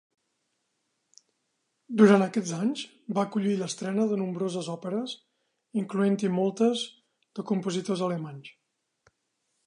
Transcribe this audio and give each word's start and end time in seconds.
Durant 1.99 2.23
aquests 2.27 2.53
anys, 2.59 2.81
va 3.17 3.25
acollir 3.27 3.51
l'estrena 3.59 4.07
de 4.13 4.17
nombroses 4.21 4.69
òperes, 4.75 5.13
incloent-hi 5.81 6.31
moltes 6.39 6.81
de 7.41 7.45
compositors 7.51 8.03
alemanys. 8.09 8.51